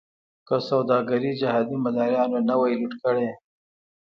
که 0.47 0.55
سوداګري 0.69 1.31
جهادي 1.41 1.77
مداریانو 1.85 2.39
نه 2.49 2.55
وی 2.59 2.73
لوټ 2.81 2.93
کړې. 3.03 3.29